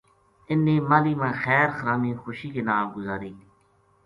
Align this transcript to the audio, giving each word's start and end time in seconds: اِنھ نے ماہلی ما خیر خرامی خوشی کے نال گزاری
اِنھ 0.49 0.63
نے 0.65 0.75
ماہلی 0.89 1.13
ما 1.21 1.29
خیر 1.43 1.67
خرامی 1.77 2.11
خوشی 2.21 2.49
کے 2.53 2.61
نال 2.67 2.85
گزاری 2.95 3.33